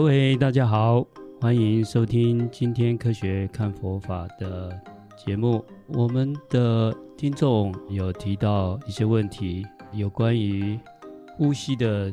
[0.00, 1.06] 各位大家好，
[1.42, 4.72] 欢迎收听今天科学看佛法的
[5.14, 5.62] 节目。
[5.88, 9.62] 我们的听众有提到一些问题，
[9.92, 10.80] 有关于
[11.36, 12.12] 呼吸的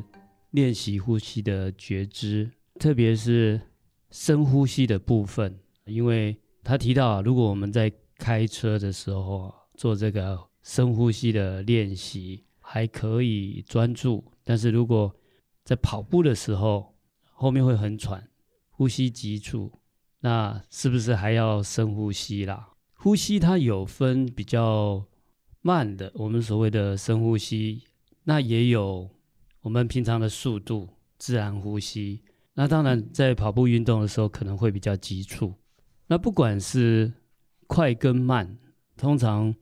[0.50, 3.58] 练习、呼吸的觉知，特别是
[4.10, 5.58] 深呼吸的部分。
[5.86, 15.10] 因为他提到，如果我们在开车的时候做这个深呼吸的练习，还可以专注；但是如果
[15.64, 16.94] 在跑步的时候，
[17.40, 18.28] 后面会很喘，
[18.68, 19.70] 呼吸急促，
[20.18, 22.70] 那是不是还要深呼吸啦？
[22.94, 25.04] 呼吸它有分比较
[25.60, 27.84] 慢的，我们所谓的深呼吸，
[28.24, 29.08] 那也有
[29.60, 32.24] 我们平常的速度自然呼吸。
[32.54, 35.54] 那当然在跑步运动的时候可能会比较急促。
[36.08, 37.12] 那不管是
[37.68, 38.58] 快跟慢，
[38.96, 39.54] 通常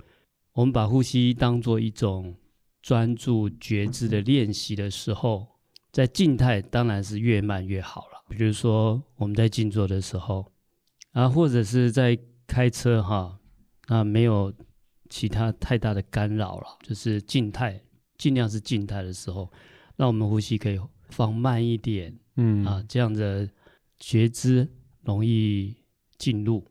[0.53, 2.35] 我们把呼吸当做一种
[2.81, 5.56] 专注觉知的练习的时候。
[5.97, 8.23] 在静态当然是越慢越好了。
[8.29, 10.53] 比如说我们在静坐的时候，
[11.13, 13.41] 啊，或者是在开车哈，
[13.87, 14.53] 啊，没有
[15.09, 17.83] 其他太大的干扰了，就是静态，
[18.19, 19.51] 尽量是静态的时候，
[19.97, 23.49] 让我们呼吸可以放慢一点，嗯啊，这样的
[23.99, 24.69] 觉知
[25.01, 25.75] 容易
[26.19, 26.63] 进入，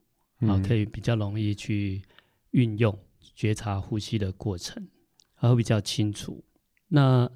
[0.42, 2.04] 啊，可以比较容易去
[2.52, 2.96] 运用
[3.34, 4.88] 觉察呼吸的过程，
[5.34, 6.46] 还会比较清楚。
[6.90, 7.28] 那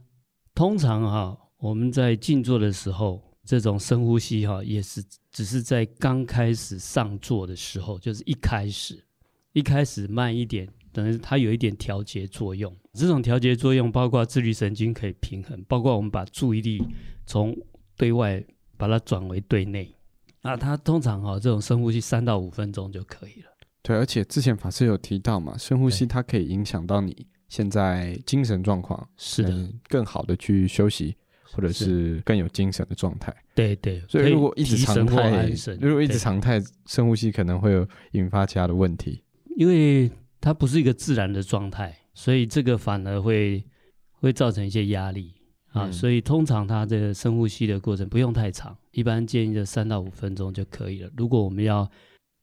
[0.54, 1.49] 通常哈。
[1.60, 9.04] 我们在静坐的时候，这种深呼吸哈，也是只是在刚开始上座的时候，就是一开始，
[9.52, 12.74] 一开始慢一点，等于它有一点调节作用。
[12.94, 16.82] 这种调节作用包括自律神经可以平衡，包括我们把注意力
[17.26, 17.56] 从
[17.98, 18.42] 对外
[18.78, 19.94] 把它转为对内。
[20.42, 23.50] 那它通常哈，这种深呼吸三到五分钟就可以了。
[23.82, 31.18] 对，而且之前法师有提到嘛，深呼吸它可以影响到你现在精神状况，是的，更好的去休息。
[31.52, 35.50] 或者是更有精神的状态，对对，所以如果一直常态，
[35.82, 39.24] 如果一直常态深呼吸，可能会有引发其他的问题。
[39.58, 40.10] 因为
[40.40, 43.64] 它不是一个自然的状态，所以这个反而会
[44.12, 45.34] 会造成一些压力
[45.72, 45.88] 啊。
[45.88, 51.10] 嗯、所以通常它这个深呼吸的过程不用太长，一般建议的三到五分钟就可以了。
[51.18, 51.90] 如果我们要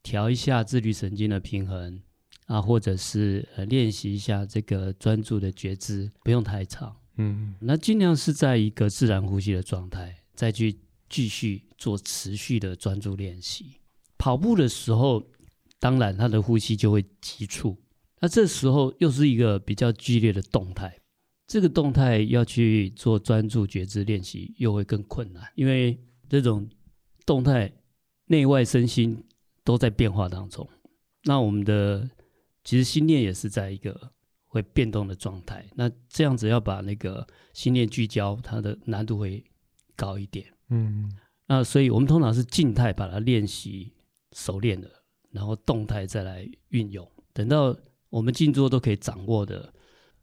[0.02, 2.00] 调一下自律神经的平衡
[2.46, 6.94] 啊，或者是呃练习一下这个专注的觉知，不用太长。
[7.18, 10.78] 嗯，那尽量是在一个自然呼吸的状态，再去
[11.08, 13.80] 继续做持续的专注练习。
[14.18, 15.26] 跑步的时候，
[15.78, 17.76] 当然他的呼吸就会急促，
[18.20, 20.98] 那这时候又是一个比较剧烈的动态，
[21.46, 25.98] 这个动态要去做专注觉知练习又会更困难，因为
[26.28, 26.68] 这种
[27.24, 27.72] 动态
[28.26, 29.24] 内外身心
[29.64, 30.68] 都在变化当中。
[31.24, 32.10] 那我们的
[32.62, 34.12] 其实心念也是在一个。
[34.56, 39.44] 会变动的状态，那这样子要把那个心念聚焦，它的难度会
[39.94, 40.46] 高一点。
[40.70, 41.12] 嗯，
[41.46, 43.92] 那所以我们通常是静态把它练习
[44.32, 44.88] 熟练了，
[45.30, 47.06] 然后动态再来运用。
[47.34, 47.76] 等到
[48.08, 49.70] 我们静坐都可以掌握的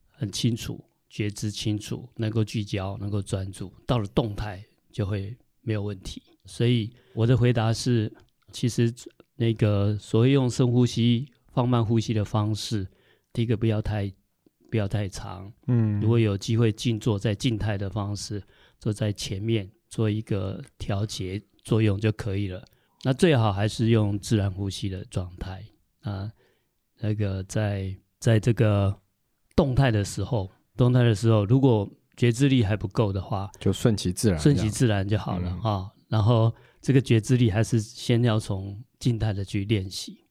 [0.09, 6.23] 很清楚，觉知清楚，能够聚焦，能够专注，到了动态就会没有问题。
[6.45, 8.11] 所以我的回答是，
[8.51, 8.91] 其实
[9.35, 12.87] 那个所谓用深呼吸、放慢呼吸的方式，
[13.31, 14.11] 第一个不要太。
[14.73, 18.41] 不要太长，嗯，如果有机会静坐，在静态的方式
[18.79, 22.65] 坐在前面做一个调节作用就可以了。
[23.03, 25.63] 那最好还是用自然呼吸的状态
[26.01, 26.31] 啊。
[26.97, 28.99] 那个在在这个
[29.55, 35.91] 动态的时候，动态的时候，如果觉知力还不够的话，就顺其自然，顺其自然就好了啊、嗯哦。
[36.07, 36.51] 然后
[36.81, 40.25] 这个觉知力还是先要从静态的去练习。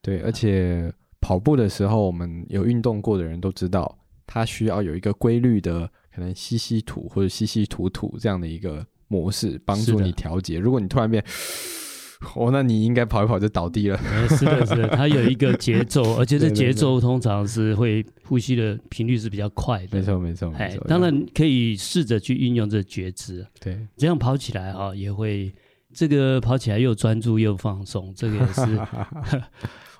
[0.00, 0.90] 对，而且。
[1.22, 3.96] 跑步的时候，我们有运动过的人都知道，
[4.26, 10.58] 它需要有一个规律的，可能吸吸吐或者吸吸吐吐这样的一个模式，帮助你调节。
[10.58, 11.24] 如果你突然变，
[12.36, 13.96] 哦，那你应该跑一跑就倒地了。
[14.30, 19.98] 是的，是的，它有一个节奏，而且这 节奏通常是会呼吸的频率是比较快的。
[19.98, 20.84] 没错，没错，没错。
[20.88, 25.52] 当然可以试着去运用这觉知，对，这样跑起来啊，也会
[25.92, 28.80] 这个跑起来又专注又放松，这个也是。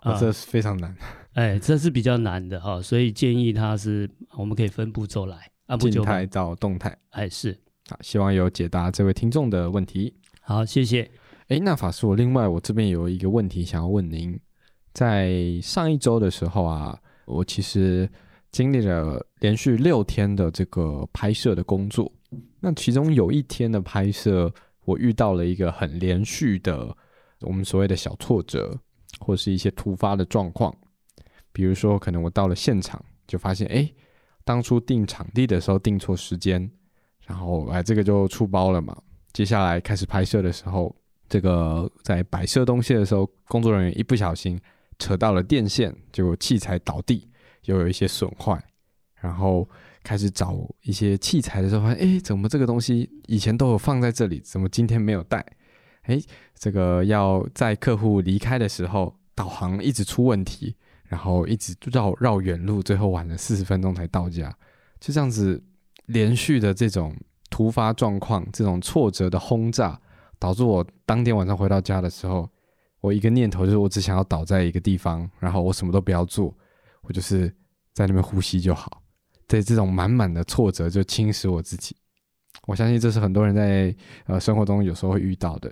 [0.03, 0.97] 啊，这是非常难，
[1.35, 7.57] 哎，这是比较难的哈，所以建议他是我们可以分步骤来，按部就班，态到动态，哎是，
[7.89, 10.13] 好，希望有解答这位听众的问题。
[10.41, 11.09] 好，谢谢。
[11.47, 14.37] 哎，那法师，我另外我这边有一个问题想要问您，
[14.93, 18.11] 在上一周的时候啊，我其实
[18.51, 22.11] 经历了连续六天的这个拍摄的工作，
[22.59, 24.53] 那其中有一天的拍摄，
[24.85, 26.93] 我遇到了一个很连续的
[27.43, 28.77] 我们所谓的小挫折。
[29.21, 30.75] 或是一些突发的状况，
[31.53, 33.91] 比如说，可能我到了现场就发现，哎，
[34.45, 36.71] 当初定场地的时候定错时间，
[37.27, 38.97] 然后哎，这个就出包了嘛。
[39.33, 40.95] 接下来开始拍摄的时候，
[41.29, 44.61] 这个在摆设东西的时候，工作人员一不小心
[44.99, 47.29] 扯到了电线，就器材倒地，
[47.65, 48.63] 又有一些损坏。
[49.15, 49.69] 然后
[50.03, 55.39] 开始找一些器材的时候，发现哎，怎么这个东西以前都有放在这里，怎么今天没有带？
[56.03, 56.21] 哎，
[56.63, 60.77] 这个要在客户离开的时候，导航一直出问题，
[61.07, 64.49] 然后一直绕绕远路，最后晚了四十分钟才到家。
[65.01, 65.61] 就这样子
[66.07, 67.13] 连续的这种。
[67.51, 70.01] 突发状况，这种挫折的轰炸，
[70.39, 72.49] 导致我当天晚上回到家的时候，
[73.03, 76.57] 我一个念头就是我只想要倒在一个地方，然后我什么都不要做，
[77.03, 77.55] 我就是
[77.93, 79.03] 在那边呼吸就好。
[79.47, 81.95] 对，这种满满的挫折就侵蚀我自己。
[82.67, 83.95] 我相信这是很多人在
[84.25, 85.71] 呃生活中有时候会遇到的。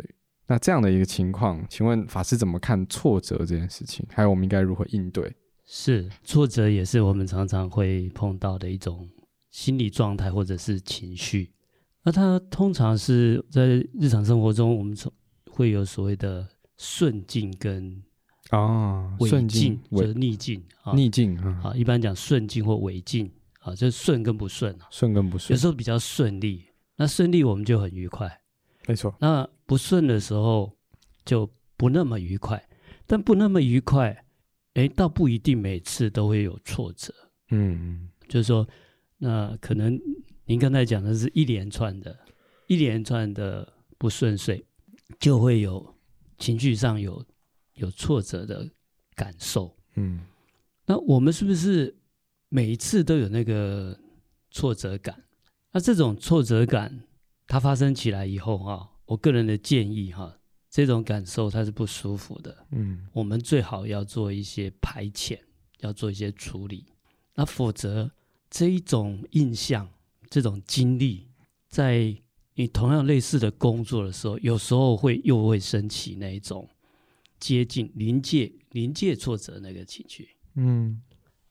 [0.50, 4.04] 那这样的一个情况，请问法师怎么看挫折这件事情？
[4.10, 5.32] 还有我们应该如何应对？
[5.64, 9.08] 是，挫折也是我们常常会碰到的一种
[9.52, 11.52] 心理状态或者是情绪。
[12.02, 15.12] 那它通常是在日常生活中，我们从
[15.48, 16.44] 会有所谓的
[16.76, 18.02] 顺境跟
[18.48, 21.72] 啊顺境，就是逆境啊逆境啊。
[21.76, 23.30] 一般讲顺境或违境
[23.60, 25.56] 啊，就是顺跟不顺啊，顺跟不顺。
[25.56, 26.64] 有时候比较顺利，
[26.96, 28.40] 那顺利我们就很愉快，
[28.86, 29.14] 没错。
[29.20, 30.76] 那不顺的时候
[31.24, 32.68] 就不那么愉快，
[33.06, 34.24] 但不那么愉快，
[34.74, 37.14] 哎，倒不一定每次都会有挫折。
[37.50, 38.66] 嗯，就是说，
[39.18, 40.00] 那可能。
[40.46, 42.18] 您刚才讲的是一连串的、
[42.66, 44.66] 一连串的不顺遂，
[45.20, 45.94] 就会有
[46.38, 47.24] 情绪上有
[47.74, 48.68] 有挫折的
[49.14, 49.72] 感受。
[49.94, 50.18] 嗯，
[50.86, 51.96] 那我们是不是
[52.48, 53.96] 每一次都有那个
[54.50, 55.22] 挫折感？
[55.70, 57.00] 那这种挫折感
[57.50, 60.38] 它发生起来以后，哈，我个人的建议，哈，
[60.70, 62.56] 这种感受它是不舒服的。
[62.70, 65.36] 嗯，我们最好要做一些排遣，
[65.80, 66.86] 要做一些处理。
[67.34, 68.08] 那否则
[68.48, 69.88] 这一种印象。
[70.32, 71.26] 这种经历，
[71.68, 72.16] 在
[72.54, 76.70] 你同样类似的工作的时候，有时候会又会升起那一种
[77.40, 80.28] 接近临界、临界挫折那个情绪。
[80.54, 81.02] 嗯，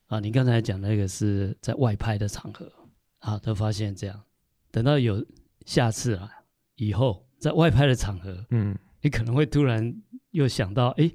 [0.07, 2.72] 啊，你刚才讲那个是在外拍的场合
[3.19, 4.24] 啊，都发现这样。
[4.72, 5.25] 等到有
[5.65, 6.29] 下次啊，
[6.75, 9.94] 以后在外拍的场合，嗯，你可能会突然
[10.31, 11.11] 又想到，哎，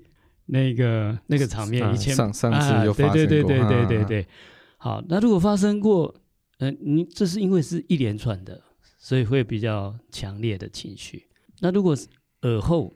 [0.46, 4.26] 那个那个场面以前上上次有发生过，对对对对对对对。
[4.76, 6.14] 好，那如果发生过。
[6.58, 8.62] 嗯、呃，你这是因为是一连串的，
[8.96, 11.26] 所以会比较强烈的情绪。
[11.58, 12.06] 那如果是
[12.42, 12.94] 尔后，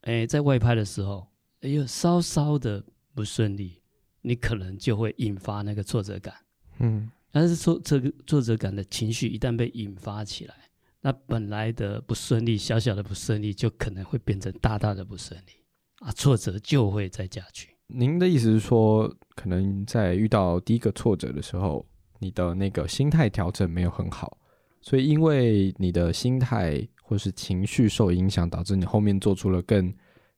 [0.00, 1.28] 哎，在外拍的时候，
[1.60, 2.82] 哎呦，稍稍的
[3.14, 3.82] 不顺利，
[4.22, 6.34] 你可能就会引发那个挫折感。
[6.78, 10.54] 嗯，但是挫这个挫折感的情绪一旦被引发起来，
[11.00, 15.52] 那本来的不顺利，小小的不顺利，就可能会变成大大的不顺利
[16.00, 17.68] 啊，挫折就会再加剧。
[17.86, 21.86] 您的意思是说，可能在遇到第一个挫折的时候，
[22.18, 24.36] 你的那个心态调整没有很好，
[24.80, 29.92] 所以因为你的心态或是情绪受影响，导致你后面做出了更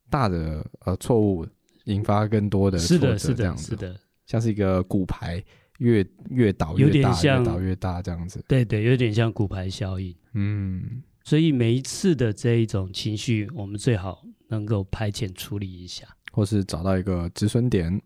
[0.08, 1.46] 大的呃错误，
[1.84, 5.42] 引发更多的挫折，这样子，是的，像是一个骨牌
[5.80, 18.00] 越越倒越大，越倒越大这样子，对对，有点像骨牌效应，嗯，所以每一次的这一种情绪，我们最好能够排遣处理一下，或是找到一个止损点，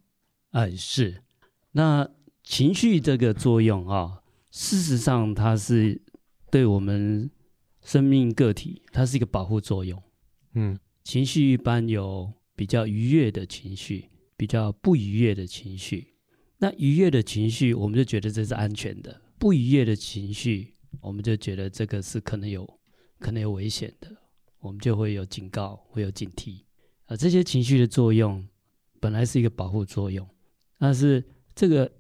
[0.51, 1.23] 哎，是，
[1.71, 2.11] 那。
[2.47, 4.21] 情绪这个作用啊，
[4.51, 5.99] 事实上它是
[6.51, 7.31] 对我们
[7.81, 10.03] 生命个体，它是一个保护作用。
[10.53, 16.14] 嗯，情绪一般有比较愉悦的情绪，比较不愉悦的情绪。
[16.65, 22.67] 那愉悦的情绪，我们就觉得这是安全的；不愉悦的情绪，我们就觉得这个是可能有
[23.19, 24.11] 可能有危险的，
[24.61, 26.63] 我们就会有警告，会有警惕。
[27.05, 28.43] 啊，这些情绪的作用
[28.99, 30.27] 本来是一个保护作用，
[30.79, 31.23] 但是
[31.55, 31.91] 这个。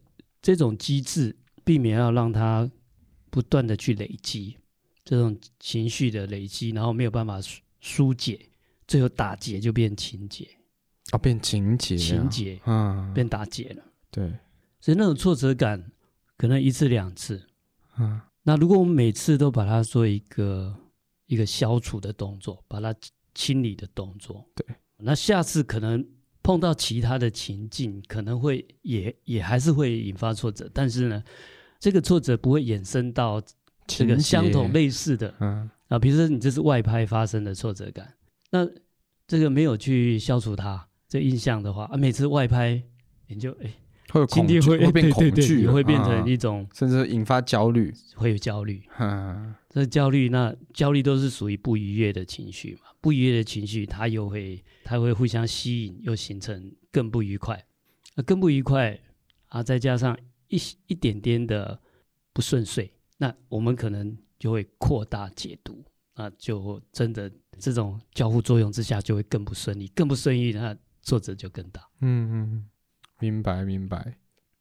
[0.40, 2.70] 这种机制避免要让它
[3.30, 4.54] 不断的去累积
[5.02, 7.40] 这种情绪的累积，然后没有办法
[7.80, 8.38] 疏解，
[8.86, 10.46] 最后打结就变情结
[11.12, 13.82] 啊，变情结，情节，嗯，变打结了。
[14.10, 14.30] 对，
[14.84, 15.82] 所以那种挫折感
[16.36, 17.42] 可能一次两次，
[17.96, 20.76] 嗯，那如果我们每次都把它做一个
[21.24, 22.94] 一个消除的动作，把它
[23.32, 24.66] 清理的动作，对，
[24.98, 26.06] 那下次可能。
[26.46, 31.24] 碰到其他的情境，可能会也也还是会引发挫折，但是呢，
[31.80, 33.42] 这个挫折不会衍生到
[33.86, 38.12] 这个相同类似的，嗯啊，比如说你这是外拍发生的挫折感，
[38.50, 38.68] 那
[39.26, 42.82] 这个没有去消除它这印象的话，啊，每次外拍
[43.26, 43.72] 你就哎。
[44.14, 48.80] 会有恐惧，会变恐惧，也会变成一种，甚至引发焦虑，会有焦虑。
[49.00, 52.82] 嗯，这焦虑，那焦虑都是属于不愉悦的情绪嘛？
[53.00, 57.60] 不愉悦的情绪，它又会，它会互相吸引，又形成更不愉快。
[58.14, 58.96] 那更不愉快
[59.48, 60.16] 啊，再加上
[60.46, 60.56] 一
[60.86, 61.80] 一点点的
[62.32, 67.28] 不顺遂，那我们可能就会扩大解读，那就真的
[67.58, 71.82] 这种交互作用之下就会更不顺利，更不顺利，那挫折就更大。
[72.00, 72.64] 嗯嗯，
[73.20, 74.16] 明白明白。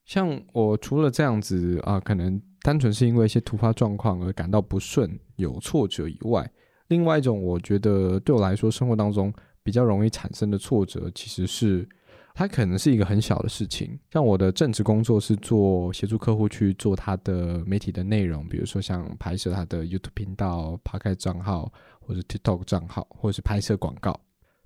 [0.06, 6.50] 像我除了这样子啊，可能单纯是因为一些突发状况而感到不顺、有挫折以外，
[6.88, 9.34] 另外一种我觉得对我来说生活当中
[9.64, 11.88] 比较容易产生的挫折，其实是
[12.34, 13.98] 它可能是一个很小的事情。
[14.12, 24.20] 像我的正职工作是做协助客户去做他的媒体的内容，比如说像拍摄他的 YouTube 频道、p o c a s t 账号，或者 TikTok 账号，或者是拍摄广告。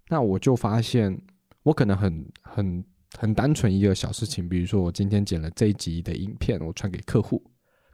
[0.10, 1.22] 那我就发现，
[1.62, 2.84] 我可能很很。
[3.18, 7.42] 很单纯一个小事情，比如说我今天剪了这一集的影片，我传给客户，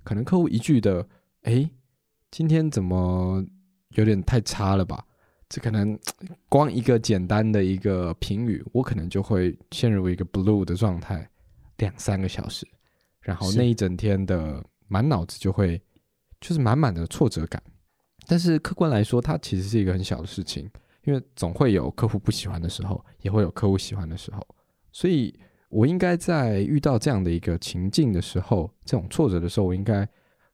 [0.04, 1.08] 可能客户一句的，
[1.44, 1.70] 哎，
[2.32, 3.46] 今天怎么
[3.90, 5.06] 有点太差了吧？
[5.50, 5.98] 这可能
[6.50, 11.30] 光一个简单的一个评语，我可能就会陷入一个 blue 的状态，
[11.78, 12.68] 两三个小时，
[13.22, 15.80] 然后那一整天的满脑子就会
[16.42, 17.62] 就是满满的挫折感。
[18.26, 20.68] 但是客观来说，它其实是一个很小的事情，
[21.04, 24.44] 因为总会有客户不喜欢的时候，也会有客户喜欢的时候。
[24.94, 30.08] 所以，我应该在遇到这样的一个情境的时候，这种挫折的时候，我应该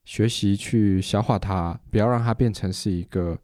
[0.05, 3.37] 学习去消化它，不要让它变成是一个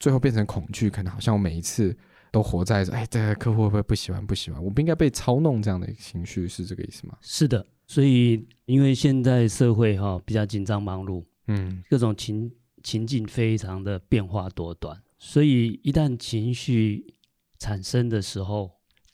[0.00, 1.96] 最后变成恐惧，可能好像我每一次
[2.32, 4.26] 都活在着，哎，这个客户会不会不喜欢？
[4.26, 4.64] 不喜欢？
[4.64, 7.16] 我不应该被操弄这样的一个情绪，是这个意思吗？
[7.20, 7.64] 是的。
[7.86, 12.50] 所以，因为现在社会哈比较紧张忙碌，嗯，各种情
[12.82, 17.14] 情境非常的变化多端，所以一旦情绪
[17.58, 18.70] 产生的时候，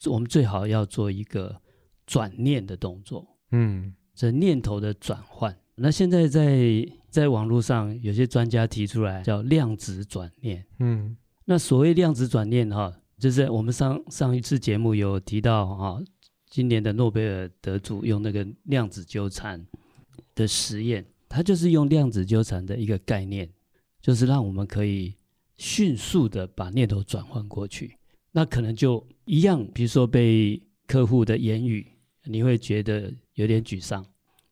[0.08, 1.60] 我们最好要做一个
[2.06, 5.56] 转念的动作，嗯，这念头的转换。
[5.74, 16.02] 那现在在在网络上，有些专家提出来叫量子转念，嗯，那所谓量子转念哈，就是我们上上一次节目有提到哈，
[16.48, 19.66] 今年的诺贝尔得主用那个量子纠缠
[20.34, 23.50] 的实验，他就是用量子纠缠的一个概念，
[24.00, 25.14] 就是让我们可以
[25.58, 27.98] 迅速的把念头转换过去。
[28.32, 31.86] 那可能就一样，比如说被客户的言语，
[32.24, 34.04] 你会觉得有点沮丧。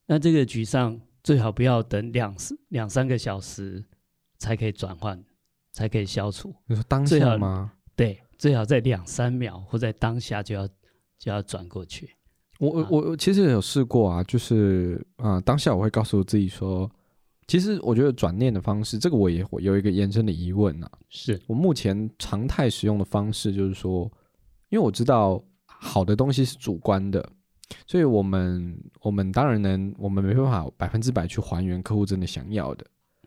[0.06, 2.36] 那这个沮丧最好不要等两
[2.68, 3.82] 两三个小时
[4.36, 5.18] 才可以转换，
[5.72, 6.54] 才可以消除。
[6.66, 7.72] 你说当下吗？
[7.96, 10.68] 对，最好在两三秒或在当下就要
[11.18, 12.10] 就要转过去。
[12.58, 16.90] 我我我其实有试过啊，就是啊、呃，当下我会告诉我自己说。
[17.46, 20.90] 其实我觉得转念的方式，这个我也有一个延伸的疑问啊。
[21.10, 24.10] 是我目前常态使用的方式，就是说，
[24.74, 27.24] 因为我知道好的东西是主观的，
[27.86, 32.84] 所以我们我们当然能，我们没办法百分之百去还原客户真的想要的，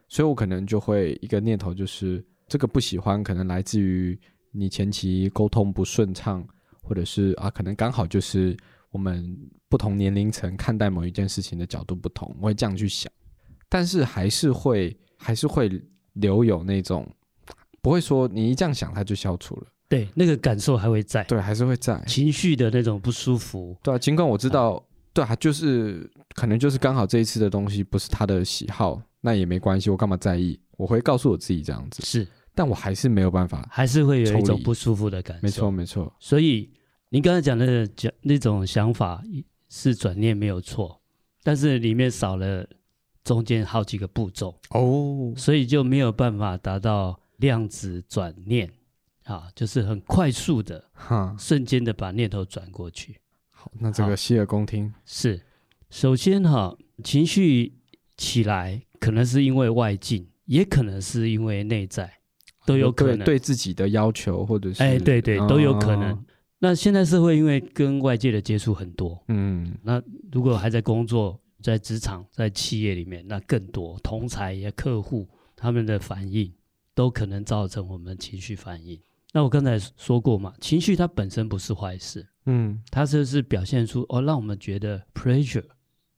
[0.10, 4.20] 所以我可能就会一个念头就是，这个不喜欢可能来自于
[4.52, 6.46] 你前期沟通不顺畅，
[6.84, 8.58] 或者是啊，可能刚好就是
[8.92, 9.34] 我们
[9.70, 13.10] 不同年龄层看待某一件事情的角度不同，我会这样去想。
[13.70, 17.10] 但是还是会还是会留有那种，
[17.82, 22.02] 不会说你一这样想它就消除了，对，那个感受还会在，对，还是会在。
[22.06, 24.84] 情绪的那种不舒服，对啊，尽管我知道，啊。
[25.14, 30.60] 对啊，就是可能就是刚好这一次的东西不是他的喜好，那也没关系，我干嘛在意？
[30.78, 36.14] 我会告诉我自己这样子，是，但我还是没有办法，还是会有一种不舒服的感受，没错没错。
[36.20, 36.70] 所以
[37.10, 39.24] 您刚才讲的讲那种想法
[39.70, 41.02] 是转念没有错，
[41.44, 42.68] 但是里面少了。
[43.24, 44.58] 中间好几个步骤。
[44.70, 48.72] 哦，所以就没有办法达到量子转念
[49.28, 53.18] 啊，就是很快速的，哈，瞬间的把念头转过去。
[53.50, 55.40] 好，那这个洗耳恭听是，
[55.90, 57.74] 首先哈，情绪
[58.18, 62.12] 起来可能是因为外境，也可能是因为内在，
[62.66, 63.20] 都有可能。
[63.20, 66.14] 对，对自己的要求或者是哎，对对，都有可能。
[66.14, 66.24] 哦。
[66.60, 71.40] 那现在社会因为跟外界的接触很多，嗯，那如果还在工作。
[71.60, 76.54] 在职场，在企业里面，那更多同才也客户他们的反应，
[76.94, 78.98] 都可能造成我们情绪反应。
[79.38, 85.64] 那我刚才说过嘛，情绪它本身不是坏事，嗯，它就是表现出哦，让我们觉得 pressure，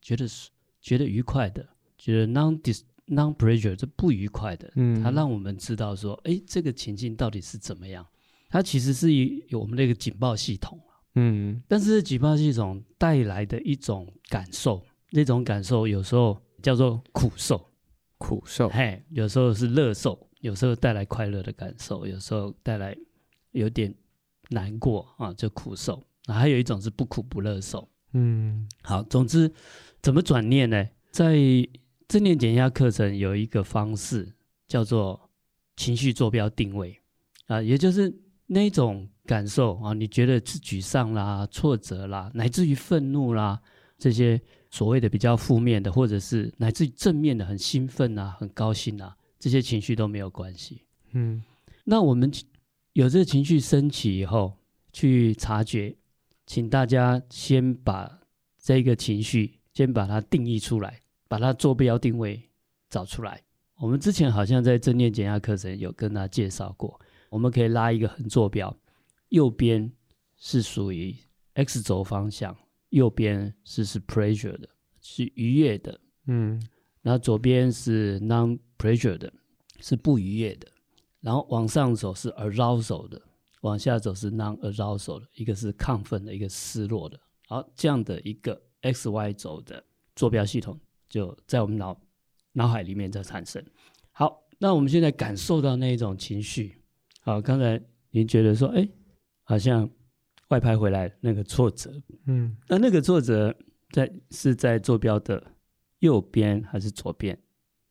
[0.00, 0.48] 觉得是
[0.80, 8.06] 觉得愉快的，觉得 non dis non pressure 这不愉快的，嗯，它让我们知道说，哎，这个情境到底是怎么样？
[8.48, 10.80] 它其实是有我们那个警报系统，
[11.16, 14.82] 嗯，但是警报系统带来的一种感受。
[15.10, 17.70] 那种感受有时候叫做苦受，
[18.16, 22.96] 苦受，嘿，有时候是乐受，有时候带来快乐的感受，有时候带来
[23.52, 23.94] 有点
[24.50, 26.02] 难过啊，就苦受。
[26.26, 27.88] 还有一种是不苦不乐受。
[28.12, 29.52] 嗯，好，总之
[30.02, 30.86] 怎么转念呢？
[31.10, 31.36] 在
[32.08, 34.32] 正念减压课程有一个方式
[34.66, 35.30] 叫做
[35.76, 36.98] 情绪坐标定位
[37.46, 38.14] 啊，也就是
[38.46, 43.60] 那种感受啊，你觉得是沮丧啦、挫折啦，乃至于愤怒啦
[43.98, 44.40] 这些。
[44.72, 50.82] 所谓的比较负面的，或者是乃至于正面的，很兴奋啊，很高兴啊，这些情绪都没有关系。
[51.10, 51.42] 嗯，
[51.82, 52.30] 那我们
[52.92, 54.56] 有这个情绪升起以后，
[54.92, 55.96] 去察觉，
[56.46, 58.20] 请大家先把
[58.58, 62.50] 这个情绪先把它定义出来，把它坐标定位
[62.88, 63.40] 找出来。
[63.76, 68.76] 我们之前好像在正念减压课程有跟他介绍过，我们可以拉一个横坐标，
[69.28, 69.90] 右边
[70.36, 71.16] 是属于
[71.54, 72.54] X 轴方向，
[72.90, 74.68] 右边是是 pressure 的，
[75.00, 76.60] 是愉悦的，嗯，
[77.00, 79.32] 然后左边是 non pressure 的，
[79.78, 80.66] 是不愉悦的，
[81.20, 83.20] 然后往上走是 arousal 的，
[83.62, 89.84] 往下走是 non-arousal 的，一个是亢奋的，一个失落的，好，这样的一个 X Y 轴的
[90.14, 91.96] 坐标系统就在我们脑。
[92.52, 93.64] 脑海里面在产生。
[94.10, 96.82] 好，那我们现在感受到那一种情绪。
[97.20, 98.88] 好，刚才您觉得说，哎，
[99.44, 99.88] 好像
[100.48, 101.94] 外拍回来那个挫折，
[102.26, 103.56] 嗯，那那个挫折
[103.92, 105.40] 在是在坐标的
[106.00, 107.40] 右边还是左边？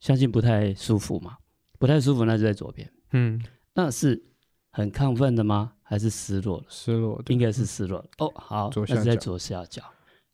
[0.01, 1.37] 相信不太舒服嘛，
[1.79, 2.91] 不太舒服，那就在左边。
[3.11, 4.23] 嗯，那是
[4.71, 5.73] 很亢奋的吗？
[5.81, 6.65] 还是失落了？
[6.69, 8.09] 失落的，应该是失落了。
[8.19, 9.83] 哦，好，左下角，那是在左下角。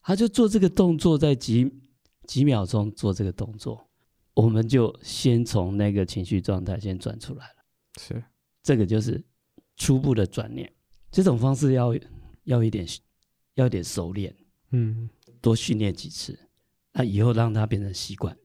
[0.02, 1.72] 他就做这个动作，在几
[2.26, 3.88] 几秒钟做这个动作。
[4.34, 7.54] 我们就先从那个情绪状态先转出来了，
[7.98, 8.22] 是
[8.62, 9.24] 这个就是
[9.76, 10.70] 初步的转念。
[11.10, 11.96] 这种方式要
[12.44, 12.86] 要一点
[13.54, 14.36] 要一点熟练，
[14.72, 15.08] 嗯，
[15.40, 16.38] 多训练几次，
[16.92, 18.36] 那以后让它变成习惯。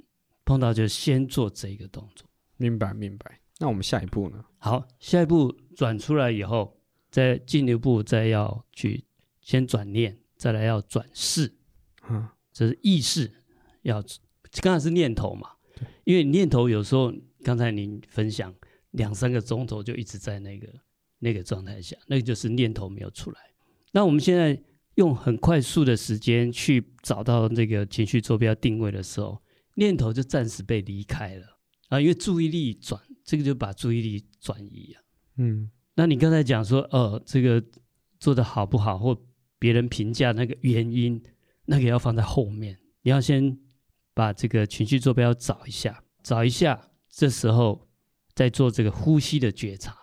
[0.45, 3.40] 碰到就先做这个动作，明白明白。
[3.61, 4.43] 那我们下一步呢？
[4.57, 6.75] 好，下一步转出来以后，
[7.11, 9.05] 再进一步再要去
[9.39, 11.53] 先转念，再来要转世，
[12.09, 13.31] 嗯，这是意识
[13.83, 14.03] 要
[14.63, 15.47] 刚才是念头嘛。
[16.05, 17.13] 因为念头有时候，
[17.43, 18.51] 刚才您分享
[18.91, 20.67] 两三个钟头就一直在那个
[21.19, 23.39] 那个状态下，那个就是念头没有出来。
[23.91, 24.59] 那我们现在
[24.95, 29.39] 用很快速的时间去找到这个情绪坐标定位的时候，
[29.75, 31.45] 念头就暂时被离开了
[31.89, 32.99] 啊，因为注意力转，
[33.31, 35.01] 这个就把注意力转移啊。
[35.37, 37.63] 嗯，那你刚才讲说，呃，这个
[38.19, 39.17] 做的好不好，或
[39.57, 41.23] 别人评价那个原因，
[41.63, 43.57] 那个要放在后面，你要先。
[44.13, 47.87] 把这个情绪坐标找一下，找一下，这时候
[48.33, 49.97] 再做这个呼吸的觉察，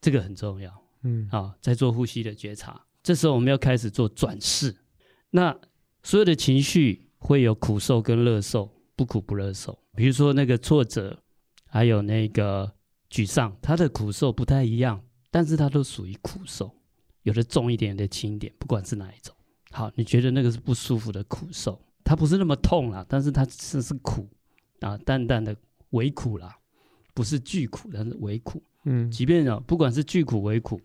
[0.00, 0.84] 这个很重要。
[1.04, 2.84] 嗯，好，再做呼吸的觉察。
[3.04, 4.74] 这时候我们要开始做转世。
[5.30, 5.56] 那
[6.02, 9.78] 所有的情绪会有苦受跟乐受，不苦不乐受。
[9.94, 11.21] 比如说那个挫折，
[11.72, 12.70] 还有那个
[13.10, 16.70] 沮丧，它的苦受不太一样，但是它都属于苦受，
[17.22, 19.34] 有的重一点，有的轻一点，不管是哪一种。
[19.70, 21.82] 好，你觉得那个是不舒服的苦受？
[22.04, 24.28] 它不是那么痛啦，但是它是是苦
[24.80, 25.56] 啊，淡淡的
[25.92, 26.54] 微苦啦，
[27.14, 28.62] 不是巨苦，但是微苦。
[28.84, 30.78] 嗯，即便哦，不管是巨苦微苦，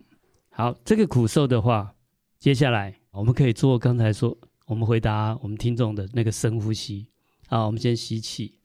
[0.48, 1.94] 好，这个苦受的话，
[2.38, 7.06] 接下来我们可以做刚才说，我们回答我们听众的那个深呼吸。
[7.46, 8.57] 好，我们先吸气，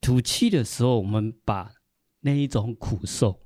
[0.00, 1.72] 吐气的时候，我们把
[2.20, 3.40] 那一种苦受，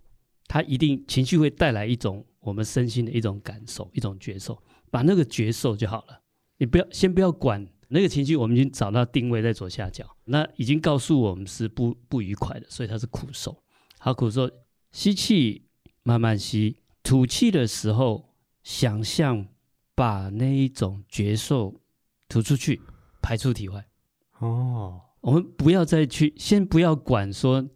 [0.46, 6.22] 它一定情绪会带来一种我们身心的一种感受，一种觉受，把那个觉受就好了。
[6.58, 7.66] 你不要先不要管。
[7.94, 13.62] 那个情绪我们已经找到定位在左下角，那已经告诉我们是不不愉快的，所以它是苦受。
[13.98, 14.50] 好，苦受，
[14.92, 15.66] 吸气
[16.02, 19.46] 慢慢吸，吐气的时候想象
[19.94, 21.82] 把那一种觉受
[22.28, 22.80] 吐出去，
[23.20, 23.86] 排出体外。
[24.38, 27.66] 哦，我们不要再去，先不要管说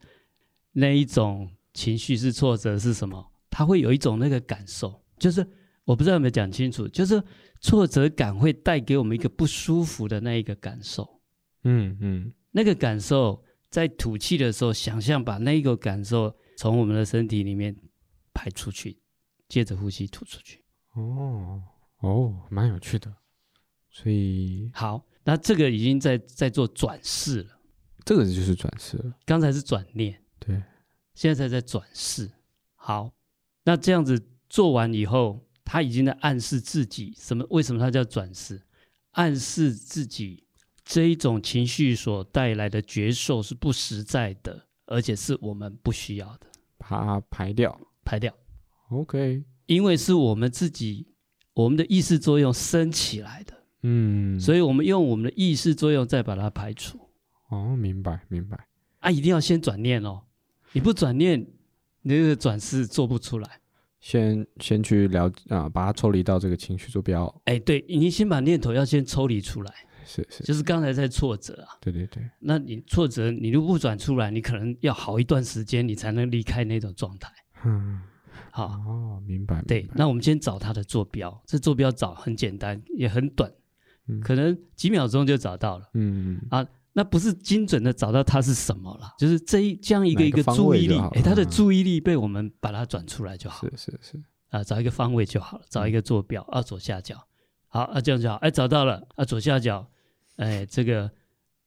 [0.72, 5.44] 那一种情绪是挫折是什么，它会有一种那个感受，就是
[5.84, 7.22] 我不知道有没有讲清楚，就是。
[7.62, 11.20] 挫折感会带给我们一个不舒服的那一个感受，
[11.64, 17.74] 嗯嗯，那个感受在吐气的时候，想象把那个感受从我们的身体里面
[18.34, 19.00] 排出去，
[19.48, 20.62] 接着呼吸吐出去。
[20.92, 21.62] 哦
[22.00, 23.12] 哦，蛮有趣的。
[23.90, 27.60] 所以好，那这个已经在在做转世了，
[28.02, 29.12] 这个就是转世了。
[29.26, 30.62] 刚才是转念，对，
[31.14, 32.30] 现在在转世。
[32.74, 33.12] 好，
[33.64, 35.42] 那这样子做完以后。
[35.68, 37.44] 他已经在暗示自己什么？
[37.50, 38.62] 为什么他叫转世？
[39.14, 40.44] 暗示自己
[40.84, 46.46] 这一种情绪所带来的觉受是不实在的，而且是我们不需要的，
[46.78, 48.32] 把它排掉，排掉。
[48.90, 51.08] OK，因为是我们自己，
[51.54, 56.98] 我们的意识作用升起来的，嗯，所以我们用我们的意识作用再把它排除。
[57.50, 58.58] 哦，明白，明白。
[58.98, 60.22] 啊，一定要先转念哦，
[60.72, 61.46] 你不转念，
[62.02, 63.48] 你这个转世做不出来。
[64.00, 67.32] 先先去了啊，把它抽离到这个情绪坐标。
[67.44, 69.72] 哎，对，你先把念头要先抽离出来。
[70.04, 71.78] 是是，就是刚才在挫折啊。
[71.80, 72.22] 对对对。
[72.40, 77.32] 那你挫折，你如果不转出来，你可能要好一段时间，你才能离开那种状态。
[77.64, 78.00] 嗯，
[78.50, 79.62] 好哦，明白。
[79.62, 79.94] 对，明白。
[79.96, 83.52] 那我们先找它的坐标，这坐标找很简单，也很短，
[84.08, 85.88] 嗯，可能几秒钟就找到了。
[85.94, 86.34] 嗯。
[86.34, 86.46] 嗯。
[86.50, 93.68] 啊，那不是精准的找到它是什么了，就是这一这样一个一个注意力，哎，他的注意力被我们把它转出来就好。
[93.68, 97.16] 是是是，啊，找一个方位就好了，找一个坐标啊，左下角，
[97.68, 99.86] 好啊，这样就好，哎，找到了啊，左下角，
[100.36, 101.10] 哎，这个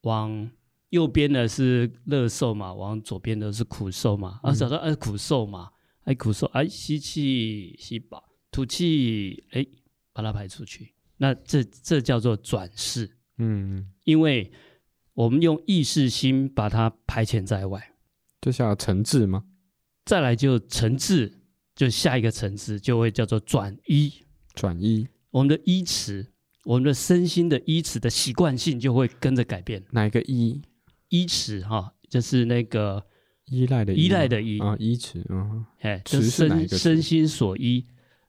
[0.01, 0.49] 往
[0.89, 5.69] 右边的是乐受嘛，往左边的是苦受嘛，啊，找到哎苦受嘛，
[6.05, 9.63] 哎苦受，哎吸气吸饱，吐气，哎
[10.11, 14.51] 把它排出去，那这这叫做转世，嗯，因为。
[15.15, 17.91] 我们用意识心把它排遣在外，
[18.39, 19.43] 这叫诚志吗？
[20.05, 21.41] 再来就诚志，
[21.75, 24.13] 就下一个层次就会叫做转依。
[24.53, 26.25] 转依，我们的依持，
[26.63, 29.83] 我们的身心的依持的习惯性就会跟着改变。
[29.91, 30.61] 哪一个依？
[31.09, 33.05] 依持哈，就是那个
[33.47, 37.85] 依赖的依赖的依啊，依持啊，哎，就身身心所依，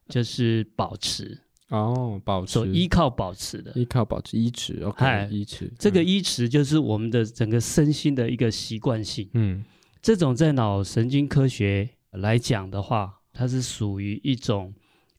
[0.09, 1.39] 就是保持。
[1.71, 9.29] 哦，保持，所依靠保持的，依靠保持依持，OK，依持，嗯、这个依持就是我们的整个身心的一个习惯性。
[9.33, 9.63] 嗯，
[10.01, 14.73] 这种在脑神经科学来讲的话，它是属于一种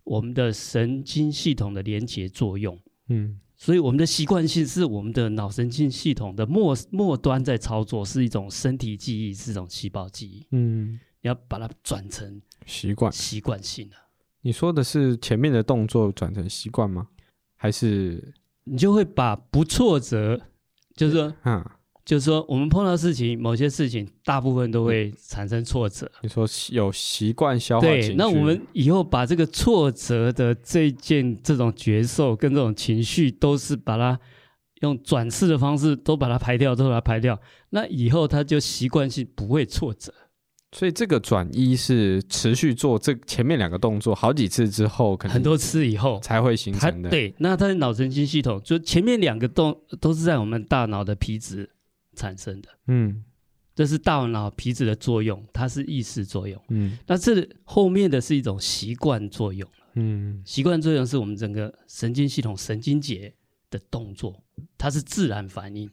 [0.05, 2.79] 我们的神经系统的连接作用。
[3.09, 10.47] 嗯，所以我们的习惯性是我们的脑神经系统的末末端在操作，是一种身体记忆，是一种细胞记忆。
[10.51, 13.97] 嗯，你要把它转成习惯，习惯性的。
[14.43, 17.07] 你说的是前面的动作转成习惯吗？
[17.57, 20.41] 还是你就会把不挫折，
[20.97, 21.65] 就是说，嗯，
[22.05, 26.11] 就是说，我们碰到事情，某些事情大部分都会产生挫折。
[26.23, 34.19] 你说有习惯消化情绪，对，那我们以后把这个挫折的这件这种角色跟这种情绪，都是把它
[34.81, 37.41] 用转世的方式都把它排掉，都把它排掉。
[37.71, 40.13] 那以后他就习惯性不会挫折。
[40.75, 47.11] 所以这个转移是持续做这前面两个动作好几次之后，可能很多次以后才会形成的。
[47.11, 51.69] 对，那它的脑神经系统就前面两个动都是在我们大脑的皮质
[52.15, 52.71] 产生的。
[52.87, 53.23] 嗯，
[53.75, 56.59] 这是大脑皮质的作用，它是意识作用。
[56.71, 59.69] 嗯，那这后面的是一种习惯作用。
[59.97, 63.35] 嗯，习惯作用是我们整个神经系统神经节
[63.71, 64.43] 的动作，
[64.79, 65.91] 它是自然反应，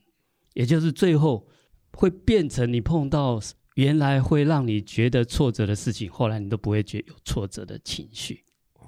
[0.54, 1.46] 也就是最后
[1.92, 3.42] 会变成你碰到。
[3.80, 8.44] 原来会让你觉得挫折的事情，后来你都不会觉得有挫折的情绪。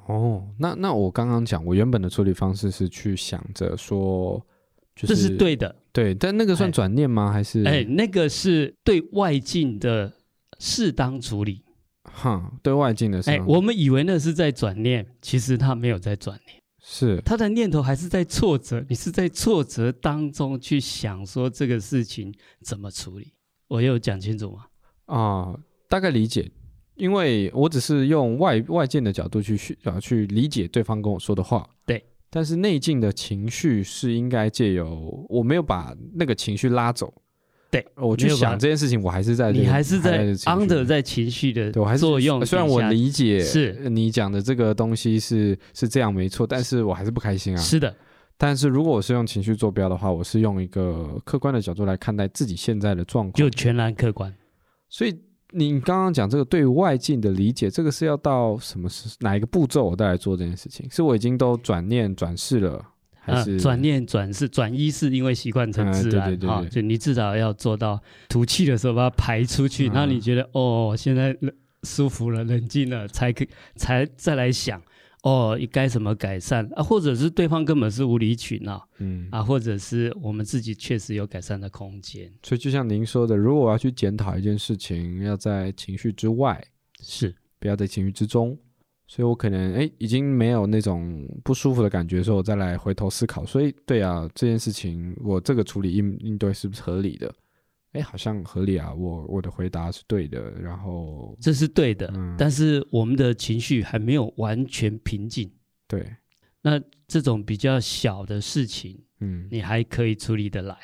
[0.08, 4.45] 哦，那那我刚刚讲，我原本的处理方式是去想着说，
[4.93, 7.32] 就是，这是对的，对，但那个算转念吗？
[7.32, 7.63] 还是？
[7.63, 10.12] 哎，那个是对外境的
[10.60, 11.63] 适当处理。
[12.04, 13.21] 哈，对外境的。
[13.27, 18.84] 哎，我们以为那是在转念，其实他没有在转念，是他的念头还是在挫折。
[18.89, 23.32] 你是在挫折当中去想说这个事情怎么处理？
[23.69, 24.65] 我有讲清楚吗？
[25.12, 26.50] 啊、呃，大概理解，
[26.95, 32.02] 因为我只是用外外界的角度去去啊去理解对方跟我说的话，对。
[32.34, 37.13] 但是内境的情绪是应该借由我没有把那个情绪拉走，
[37.69, 43.89] 对，我去想这件事情，我还是在你还是在 under 在情绪的对我还是作用，虽然我理解是。
[43.89, 47.62] 你讲的这个东西是是这样没错，但是我还是不开心啊。
[47.62, 47.93] 是的，
[48.38, 54.34] 但是如果我是用情绪坐标的话，我是用一个客观的角度来看待自己现在的状况，就全然客观。
[54.91, 55.17] 所以
[55.51, 60.86] 你刚刚讲这个对外境的理解，这个是要到什么时哪一个步骤我再来做这件事情？
[60.93, 62.86] 是我已经都转念转世了，
[63.21, 66.38] 还是、啊、转念转世转一是因为习惯成自然？
[66.41, 71.36] 哈、啊，就你至少要做到吐气的时候把它排出去，然后你觉得哦，现在
[71.84, 74.82] 舒服了，冷静了，才可才再来想。
[75.23, 76.81] 哦，该怎么改善啊？
[76.81, 82.31] 或者是对方根本是无理取闹，嗯啊，或者是我们自己确实有改善的空间。
[82.41, 86.63] 所以就像您说的，如果我要去检讨一件事情，要在情绪之外，
[87.01, 88.57] 是不要在情绪之中。
[89.07, 93.45] 所以我可能哎，已经没有那种不舒服的感觉的时候，我再来回头思考。
[93.45, 97.31] 所以对啊，这件事情我这个处理应应对是不是合理的？
[97.93, 105.51] 哎，好像合理啊，我我的回答是对的，然后这是对的，嗯，但是我们的情绪还没有完全平静。
[105.88, 106.15] 对，
[106.62, 110.77] 那这种比较小的事情，嗯，你还可以处理得来。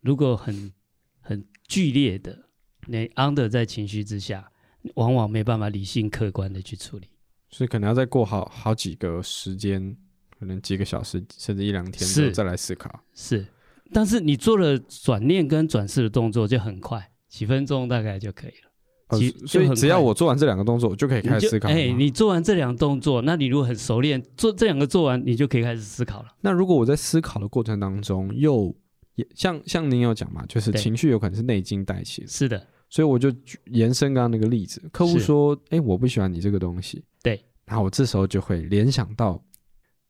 [0.00, 0.72] 如果很
[1.20, 2.38] 很剧烈的，
[2.86, 4.48] 你 under 在情绪之下，
[4.94, 7.08] 往往没办法理性客观的去处理，
[7.50, 9.96] 所以可能要再过好好几个时间，
[10.38, 13.02] 可能几个小时，甚至一两天之后再来思考。
[13.14, 13.44] 是。
[13.92, 18.72] 但是你做了转念跟转世的动作就很快，几分钟大概就可以了。
[19.08, 21.68] 呃、所以只要我做完这两个动作，我就可以开始思考。
[21.68, 26.28] 哎，你做完这两个动作，那你如果很熟练，做这两个做完，你就可以开始思考了。
[26.40, 28.74] 那如果我在思考的过程当中，又
[29.16, 32.28] 也像像您有讲嘛，就是情绪有可能是内经带起的。
[32.28, 33.30] 是的，所以我就
[33.66, 39.38] 延伸刚刚那个例子，客户说：“哎，我不喜欢你这个东西。”对，然后我这时候就会联想到，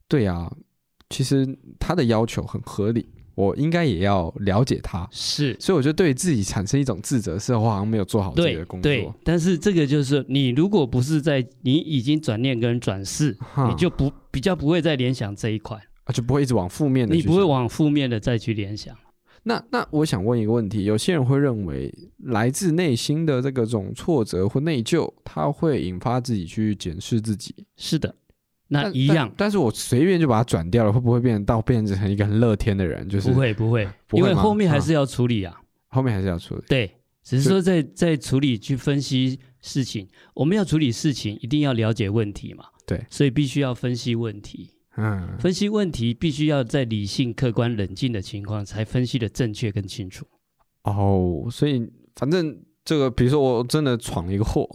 [0.07, 0.49] 对啊，
[1.11, 1.45] 其实
[1.81, 3.09] 他的要求很合理。
[3.35, 5.09] 我应该也要了解他。
[5.11, 8.91] 是，所以我就对自己产生一种自责，是我好像没有做好自己的工作。
[8.91, 13.37] 对，对，但是这个就是你如果不是在你已经转念跟转世，
[13.69, 18.97] 你就不比较不会再联想这一块啊，就不会一直往负面的，你不会往负面的再去联想。
[19.45, 27.53] 那那我想问一个问题，有些人会认为来自内心的这个种挫折或内疚，它会引发自己去检视自己。
[27.77, 28.15] 是的，
[28.73, 29.29] 那一样。
[29.29, 33.09] 但，但是我随便就把它转掉了，会不会变到变成一个很乐天的人？
[33.09, 35.55] 就是不会不会，不会，因为后面还是要处理啊，
[35.89, 36.65] 啊后面还是要处理。
[36.67, 36.91] 对，
[37.23, 42.65] 只是说在在处理去分析事情，我们要处理事情，一定要了解问题嘛。
[42.87, 44.71] 对，所以必须要分析问题。
[44.97, 50.27] 嗯，分析问题必须要在理性、客观、冷静的情况才分析的正确跟清楚。
[50.83, 54.69] 哦，所以反正这个，比如说我真的闯了一个祸，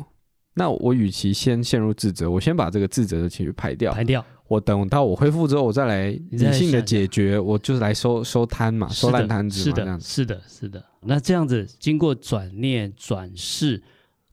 [0.57, 4.25] 那我与其先陷入自责，我先把这个自责的情绪排掉，排掉。
[4.47, 10.85] 我等到我恢复之后，我再来理性的解决，我就是来收收摊嘛，收烂摊子嘛，是的，是的，是的。
[11.01, 13.83] 那这样子经过转念转世，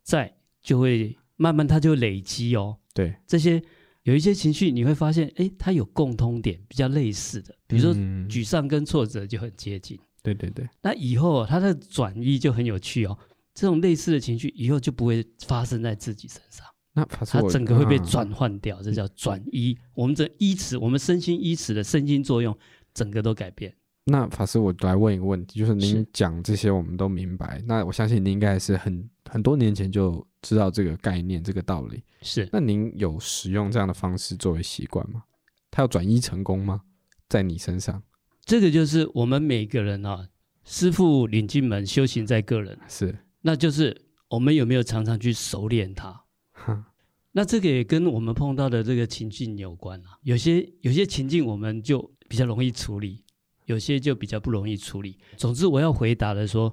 [0.03, 2.79] 再就会慢慢它就累积哦。
[2.93, 3.63] 对，这些。
[4.05, 7.95] 有一些情绪你会发现，哎，它有共通点，比较类似的，比如说
[8.29, 9.97] 沮丧跟挫折就很接近。
[9.97, 10.69] 嗯、对对对。
[10.83, 13.17] 那以后它的转移就很有趣哦，
[13.55, 16.67] 这种类似的情绪以后就不会发生在自己身上。
[16.93, 19.77] 那它整个会被转换掉，嗯、这叫转移。
[19.95, 22.57] 我们这依持，我们身心依持的身心作用，
[22.93, 23.75] 整个都改变。
[24.05, 32.03] 那法师，我来问一个问题，就是您讲这些我们都明白，那我相信您应该是很很多年前就知道这个概念、这个道理。
[32.21, 35.25] 是，那您有使用这样的方式作为习惯吗？
[35.71, 36.83] 它要转移成功吗？
[37.29, 38.03] 在你身上？
[38.45, 40.29] 这个就是我们每个人啊，
[40.65, 42.79] 师傅领进门，修行在个人。
[42.87, 43.95] 是，那就是
[44.29, 46.25] 我们有没有常常去熟练它？
[46.53, 46.85] 哼，
[47.33, 50.19] 那这个也跟我们碰到的这个情境有关啊。
[50.23, 53.23] 有些有些情境我们就比较容易处理。
[53.67, 55.19] 有些就比较不容易处理。
[55.39, 56.71] 总之，我要回答的说，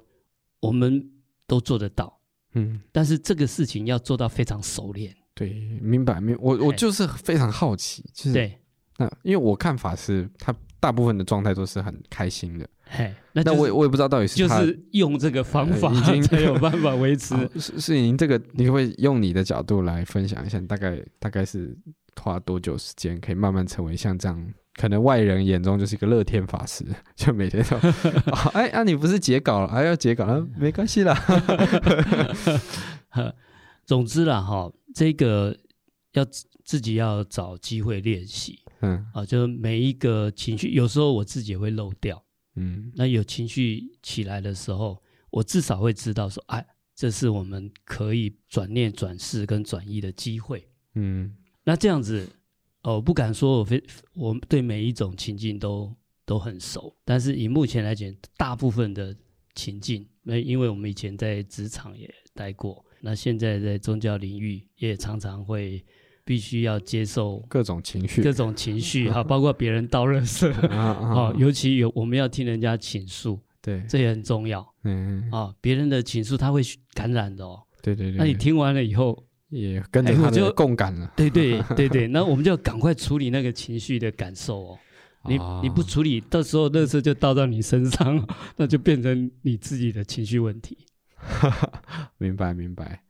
[0.60, 1.10] 我们
[1.46, 2.20] 都做得到，
[2.52, 5.16] 嗯，但是这个事情要做到非常熟练。
[5.32, 6.42] 对，明白明白。
[6.42, 8.58] 我我就是非常好奇，就是对，
[8.98, 12.68] 那因为我看法是，他大部分的状态都是很开心的。
[12.94, 17.34] 嘿，那、就是、那我也我也不知道到底是就是用这个方法、呃、已经 才有办法维 持。
[17.58, 21.76] 是是您这个，你会用你的角度来分享一下，大概大概是
[22.20, 24.54] 花多久时间可以慢慢成为像这样？
[24.74, 26.82] 可能外人眼中就是一个乐天法师，
[27.14, 27.76] 就每天都，
[28.54, 31.14] 哎啊，你不是截稿了，还、啊、要截稿了，没关系啦。
[33.84, 35.54] 总之啦，哈，这个
[36.14, 36.24] 要
[36.64, 42.22] 自己要找机会练习，嗯啊，就每一个情绪，有时候我自己也会漏掉，
[42.54, 51.34] 嗯，那有情绪起来的时候，我至少会知道说，哎，这是我们可以转念转世跟转移的机会，嗯，
[51.64, 52.28] 那这样子。
[52.84, 53.80] 哦，我不敢说我非
[54.14, 59.16] 我对每一种情境都都很熟，但是以目前来讲，大部分的
[59.54, 65.84] 情境，那因为我们以前在职场也待过，那现在在宗教领域也常常会
[66.24, 70.50] 必须要接受各种情绪，各种情绪 哈，包括别人倒垃圾。
[70.68, 76.62] 啊，尤其有我们要听人家倾诉，对，这也很重要，嗯啊，别人的倾诉他会
[76.94, 79.24] 感染的哦，对对对，那你听完了以后。
[79.52, 84.78] 也跟着他就共感了，对对 对对，那我们就要赶快处理那个情绪的感受哦。
[85.26, 90.78] 你你不处理，到时候垃圾就倒到你身上， 那就变成你自己的情绪问题。
[92.16, 93.02] 明白明白。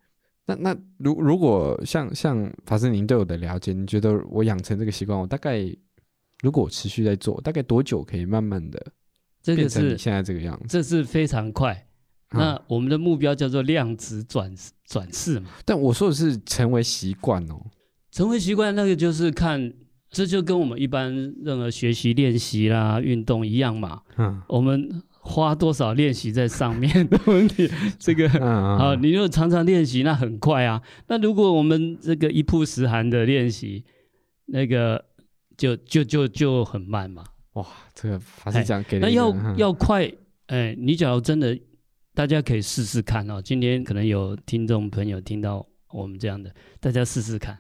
[0.46, 5.64] 那那如如果像像法师您对我的了解，你觉得我养成这个习惯，我大概
[6.42, 8.84] 如果我持续在做，大概多久可以慢慢的
[9.44, 10.66] 变成你现在这个样子？
[10.68, 11.86] 这是非常快。
[12.34, 14.54] 那我们的目标叫做量子转
[14.86, 15.50] 转世嘛？
[15.64, 17.60] 但我说的是成为习惯哦。
[18.10, 19.72] 成为习惯，那个就是看，
[20.10, 24.00] 这就跟我们一般任何学习、练习啦、运动一样嘛。
[24.16, 30.82] 嗯，我们花多少练习在上面的问题，这个啊，你如果常常练习，那很快啊。
[31.06, 33.84] 那如果我们这个一曝十寒的练习，
[34.46, 35.02] 那个
[35.56, 37.24] 就就就就很慢嘛。
[37.54, 40.12] 哇，这个还是讲给那要要快，
[40.48, 41.58] 哎，你假如真的。
[42.14, 43.40] 大家可以试试看哦。
[43.40, 47.58] 今天可能有听众朋友听到我们这样的，大家试试看，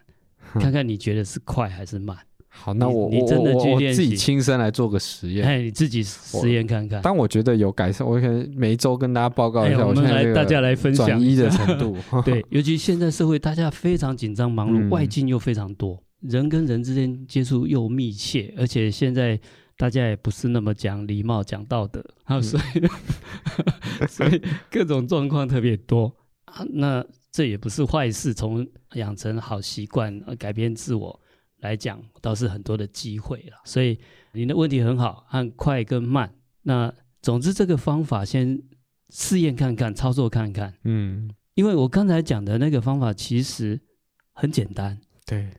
[0.60, 2.14] 看看你觉得是快还是慢。
[2.54, 5.46] 好，那我你，你真的去练习，自己亲身来做个实验。
[5.46, 7.00] 哎，你自己实验看看。
[7.00, 9.78] 当我觉得有改善，我可能每一周跟大家报告一下。
[9.78, 11.96] 哎、我们来大家来分享转移的程度。
[12.22, 19.40] 对，尤其现在社会大家非常紧张忙碌，嗯、外境又非常多，人跟人之间接触又密切，而且现在。
[19.74, 26.62] 大家也不是那么讲礼貌、讲道德，啊，所以、嗯、所以各种状况特别多啊。
[26.70, 31.18] 那这也不是坏事，从养成好习惯、改变自我
[31.62, 33.56] 来讲，倒是很多的机会了。
[33.64, 33.98] 所以
[34.32, 38.62] 你的问题很好，按快跟慢，那总之这个方法先
[39.10, 40.74] 试验看看，操作看看。
[40.84, 43.80] 嗯，因为我刚才讲的那个方法其实
[44.32, 45.50] 很简单，对，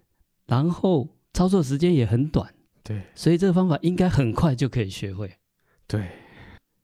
[0.45, 5.31] 然后操作时间也很短，对，所以这个方法应该很快就可以学会。
[5.87, 6.07] 对。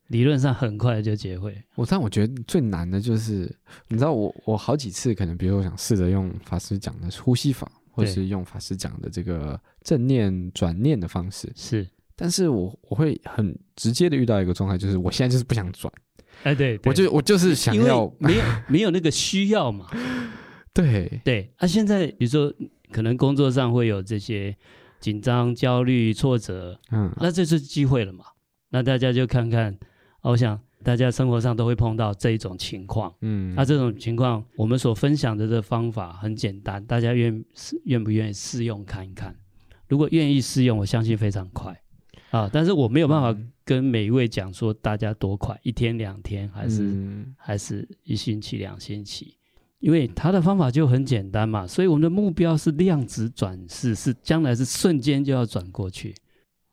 [0.07, 1.55] 理论上很快就结会。
[1.75, 3.41] 我但我觉得最难的就是，
[3.89, 15.93] 你知道我我好几次可能，比如我想试着用法师讲的呼吸法，或是用法师讲的这个正念转念的方式，是，但是我我会很直接的遇到一个状态，就是我现在就是不想转。
[16.43, 19.87] 哎，对，对我就我就是想要没有没有那个需要嘛。
[20.73, 22.53] 对对，啊，现在比如说
[22.91, 24.55] 可能工作上会有这些
[24.99, 28.23] 紧张、焦虑、挫折，嗯，那这是机会了嘛？
[28.69, 29.77] 那大家就看看。
[30.21, 37.43] 我想大家生活上都会碰到这一种情况，嗯，那、啊、这种情况，我们所分享的这方法很简单，大家愿
[37.83, 39.35] 愿不愿意试用看一看？
[39.87, 41.77] 如果愿意试用，我相信非常快
[42.31, 42.49] 啊。
[42.51, 49.35] 但是我没有办法跟每一位讲说大家多快，一天两天还是、嗯、还是一星期两星期，
[49.79, 51.67] 因为他的方法就很简单嘛。
[51.67, 56.15] 所以我们的目标是量子转世，是将来是瞬间就要转过去。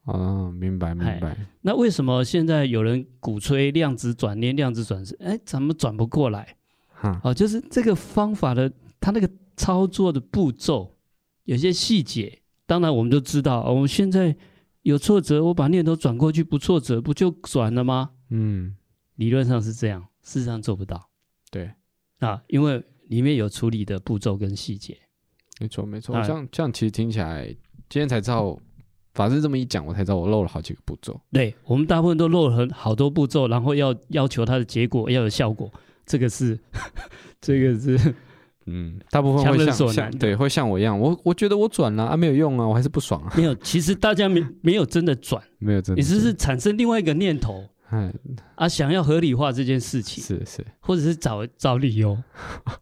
[0.07, 1.37] 哦，明白明白。
[1.63, 5.17] 那为什么现在有人鼓吹量子转念、量子转世？
[5.21, 6.57] 哎，怎么转不过来？
[6.89, 10.97] 哈，哦，就是这个方法的，它那个操作的步骤，
[11.43, 13.63] 有些细节，当然我们都知道。
[13.65, 14.37] 我们现在
[14.83, 18.13] 有挫折，我把念头转过去，不挫折，不就转了吗？
[18.31, 18.77] 嗯，
[19.17, 21.11] 理论上是这样，事实上做不到。
[21.51, 21.69] 对，
[22.21, 24.97] 啊，因为里面有处理的步骤跟细节。
[25.59, 27.49] 没错没错，这样这样其实听起来，
[27.89, 28.57] 今天才知道。
[29.17, 31.19] 法师这么一讲，我才知道我漏了好几个步骤。
[31.33, 35.73] 对，我们大部分都漏了很好多步骤，然后要要求它的结果要有效果，
[36.05, 36.59] 这个是
[37.41, 38.15] 这个是
[38.67, 43.33] 嗯，大部分会像像对，会像我一样，我我觉得我转了啊，没有用啊，我还是不爽啊。
[43.37, 48.13] 没有，其实大家没没有真的转，没有真的，你只是产生另外一个念头，嗯
[48.57, 52.19] 啊，想要合理化这件事情，是是，或者是找找理由。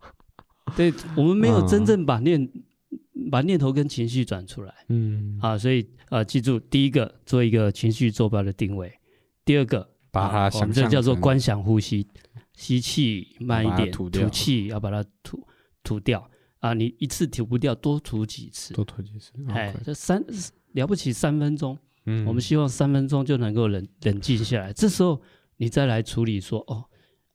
[0.75, 2.51] 对，我们没有真正把念。
[3.25, 8.93] 嗯把念头跟情绪转出来，嗯，啊，所以呃，记住，第一个做一个情绪坐标的定位，
[9.45, 12.07] 第二个把它，啊，我们这叫做观想呼吸，
[12.55, 15.47] 吸气慢一点，吐气要把它吐
[15.83, 16.31] 吐掉。
[16.61, 20.25] 啊，你一次吐不掉，多吐几次，多吐几次，哎，这三
[20.73, 25.21] 了不起三分钟，嗯，我们希望三分钟就能够冷冷静下来，这时候
[25.59, 26.85] 你再来处理说，哦，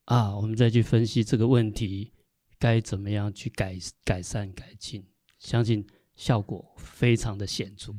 [0.05, 2.11] 啊，我们再去分析这个问题
[2.57, 5.05] 该怎么样去改改善改进。
[5.39, 7.93] 相信效果非常的显著。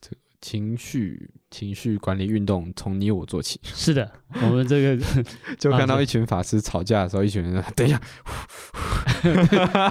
[0.00, 3.60] 这个情绪情绪管理运动从你我做起。
[3.64, 4.10] 是的，
[4.42, 5.04] 我们这个
[5.58, 8.00] 就看到一群法师吵架的时候，一群人说：“等一下。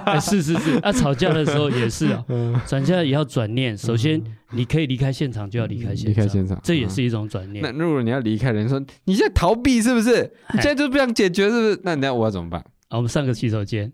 [0.06, 2.24] 哎”是是是，啊，吵架的时候也是啊，
[2.68, 3.76] 转架也要转念。
[3.78, 7.64] 首先，你可以离开现场，就要离开现场，离开现场，这也是一种转念。
[7.64, 10.32] 那如果你要离开，人说你现在逃避是不是？
[10.54, 11.82] 你现在就不想解决是不是？
[11.84, 12.62] 那那我要怎么办？
[12.90, 13.92] 啊，我们上个洗手间。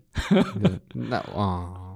[0.92, 1.89] 那哇。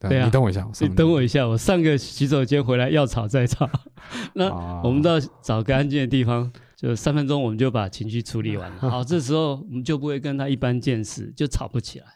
[0.00, 3.68] 对啊，你等我一下，你等我一下，我上个洗手间回来要吵再吵。
[4.34, 4.48] 那
[4.82, 8.78] 我们到找个安静的地方，就三分钟，我们就把情绪处理完了。
[8.90, 12.06] 好，这时候我们就不会跟他一般见识，就吵不起来。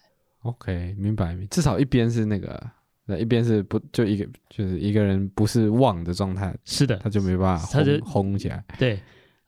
[0.45, 1.37] OK，明白。
[1.51, 2.71] 至少一边是那个，
[3.05, 6.57] 那一边是不就一个，就是一个人不是旺的状态。
[6.65, 8.65] 是的，他就没办法，他就轰起来。
[8.79, 8.99] 对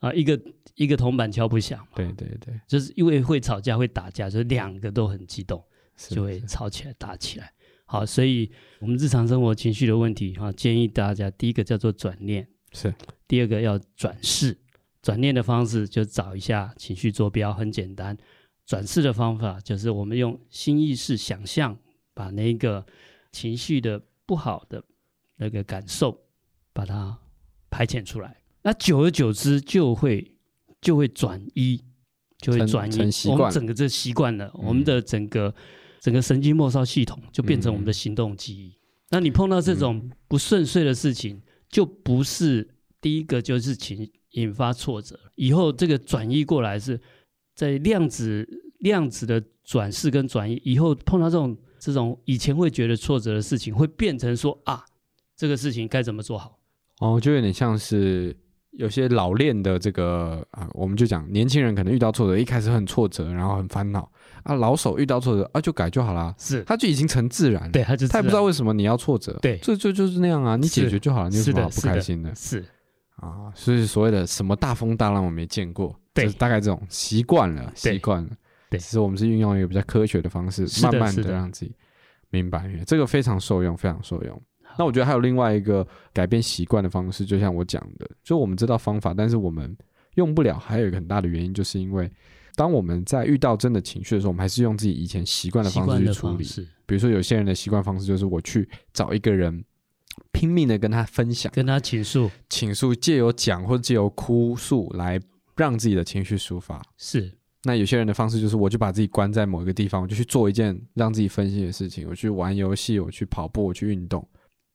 [0.01, 0.39] 啊，一个
[0.75, 1.83] 一个铜板敲不响。
[1.95, 5.63] 对对对，就是因为会吵架会打架，就是两个都很激动，
[6.11, 7.51] 就会吵起来打起来。
[7.89, 12.91] 好，所以我们日常生活情绪的问题，哈，建议大家第一个叫做转念，是；
[13.29, 14.59] 第二个要转世。
[15.03, 18.17] 转念的方式就找一下情绪坐标，很简单；
[18.67, 21.79] 转世的方法就是我们用新意识想象，
[22.13, 22.85] 把那个
[23.31, 24.83] 情绪的不好的
[25.37, 26.21] 那个感受，
[26.73, 27.17] 把它
[27.71, 28.37] 排遣出来。
[28.63, 30.33] 那久而久之就会
[30.81, 31.81] 就会转移，
[32.39, 33.29] 就会转移。
[33.29, 35.55] 我们整个这习惯了，我们的整个。
[36.07, 38.69] 整个神经末梢系统就变成我们的行动记忆。
[38.69, 38.79] 嗯、
[39.11, 42.69] 那你碰到这种不顺遂的事情，就不是
[43.01, 45.19] 第一个就是情引发挫折。
[45.35, 47.01] 以后这个转移过来是
[47.57, 48.49] 在量子
[48.79, 50.63] 量子的转世跟转移。
[50.65, 54.85] 以后碰到这种这种以前会觉得挫折的事情，会变成说啊，
[55.37, 56.57] 这个事情该怎么做好？
[57.01, 58.37] 哦，就有点像是。
[58.77, 64.11] 有些老练的这个啊，我们就讲年轻人可能遇到挫折，一开始很挫折，然后很烦恼
[64.43, 64.55] 啊。
[64.55, 66.35] 老手遇到挫折啊，就改就好啦。
[66.39, 67.71] 是，他就已经成自然。
[67.73, 69.39] 对，他就他也不知道为什么你要挫折。
[69.43, 72.35] 对，这就就是那样啊，你解决就好了，你有什么好不开心的？
[72.35, 72.65] 是
[73.17, 78.31] 啊，所以所谓的什么大风大浪我没见过，对，就是大概这种习惯了，习惯了。
[78.69, 81.75] 对，其实我们是运用一个比较科学的方式，慢慢的让自己
[82.29, 84.43] 明白，这个非常受用，非常受用。
[84.79, 89.77] 那我觉得还有另外一个改变习惯的方式，就像我讲的，就我们知道方法，但是我们
[90.15, 92.11] 用不了，还有一个很大的原因，就是因为
[92.55, 96.45] 当我们在遇到真的情绪的时候，我们还是用自己以前习惯的方式去处理。
[96.87, 99.65] 比如说，有些人的习惯方式就是我去找一个人，
[100.33, 105.21] 拼命的跟他分享，跟他倾诉，倾诉，借由讲或者借由哭诉来
[105.57, 106.81] 让自己的情绪抒发。
[106.97, 107.33] 是。
[107.65, 114.25] 那有些人的方式就是，我就把自己关在某一个地方，我就去做一件让自己分心的事情，我去玩游戏，我去跑步，我去运动。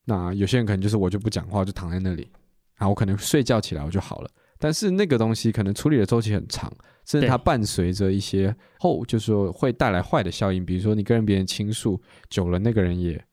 [0.06, 2.28] 那有些人可能就是，我就不讲话，就躺在那里，
[2.76, 4.30] 然后我可能睡觉起来我就好了。
[4.58, 6.72] 但是那个东西可能处理的周期很长，
[7.06, 10.66] 甚至它伴随着一些后，就是说会带来坏的效应。
[10.66, 13.24] 比如说你跟别人倾诉久了，那个人也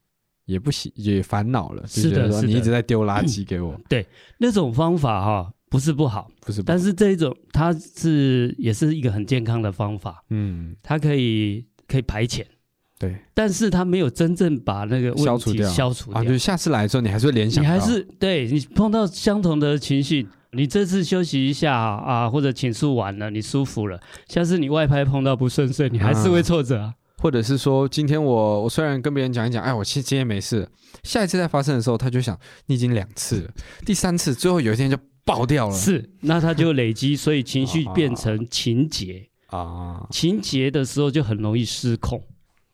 [0.47, 3.79] 也不喜也烦恼了，是的，是的，你一直在丢垃圾给我。
[3.89, 4.07] 对，
[4.39, 5.53] 那种方法哈。
[5.71, 12.43] 不是不好，不是不好，但是这一种它是也是一个很健康的方法，嗯，它可以可以排遣，
[12.99, 30.69] 对，但是他没有真正把那个问题消除掉，消除掉，啊，就是下次来的时候你还是会联想，你还是对你碰到相同的情绪，你这次休息一下啊，或者倾诉完了你舒服了，下次你外拍碰到不顺遂，你还是会挫折啊，或者是说今天我我虽然跟别人讲一讲，哎，我其实今天没事，
[31.05, 33.51] 下一次再发生的时候，他就想你已经两次了，
[33.87, 34.97] 第三次，最后有一天就。
[35.29, 39.29] 爆掉了，是，那他就累积，所以情绪变成情节。
[39.49, 42.19] 啊，情节的时候就很容易失控。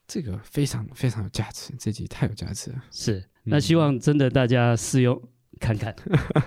[0.06, 2.76] 这个非常非常有价值，这集太有价值了。
[2.90, 5.20] 是，那希望真的大家试用
[5.60, 5.94] 看看，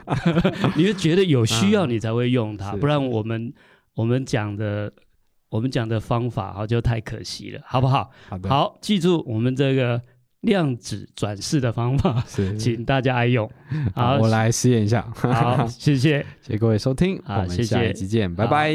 [0.76, 3.54] 你会觉得有需要你才会用它，不然我们
[3.94, 4.92] 我们讲的
[5.50, 8.12] 我们讲的方法啊就太可惜了，好不好？
[8.30, 10.02] 好的，好，记住我们这个。
[10.42, 12.24] 量子转世的方法，
[12.58, 13.50] 请大家爱用。
[13.94, 15.02] 好，好，我来实验一下。
[15.16, 18.72] 好，谢谢，谢谢各位收听，好，我们下一集见，拜拜。